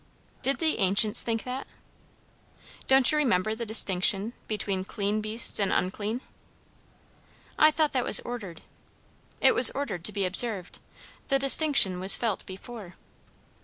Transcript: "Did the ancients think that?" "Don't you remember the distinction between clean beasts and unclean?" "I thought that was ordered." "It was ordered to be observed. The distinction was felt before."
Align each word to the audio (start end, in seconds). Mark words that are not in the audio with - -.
"Did 0.41 0.57
the 0.57 0.79
ancients 0.79 1.21
think 1.21 1.43
that?" 1.43 1.67
"Don't 2.87 3.11
you 3.11 3.19
remember 3.19 3.53
the 3.53 3.67
distinction 3.67 4.33
between 4.47 4.83
clean 4.83 5.21
beasts 5.21 5.59
and 5.59 5.71
unclean?" 5.71 6.21
"I 7.59 7.69
thought 7.69 7.91
that 7.91 8.03
was 8.03 8.19
ordered." 8.21 8.63
"It 9.41 9.53
was 9.53 9.69
ordered 9.69 10.03
to 10.05 10.11
be 10.11 10.25
observed. 10.25 10.79
The 11.27 11.37
distinction 11.37 11.99
was 11.99 12.15
felt 12.17 12.47
before." 12.47 12.95